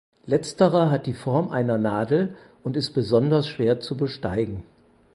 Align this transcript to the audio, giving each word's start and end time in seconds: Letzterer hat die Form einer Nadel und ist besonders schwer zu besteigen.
Letzterer 0.25 0.89
hat 0.89 1.05
die 1.05 1.13
Form 1.13 1.49
einer 1.51 1.77
Nadel 1.77 2.35
und 2.63 2.75
ist 2.75 2.93
besonders 2.95 3.47
schwer 3.47 3.81
zu 3.81 3.95
besteigen. 3.95 4.63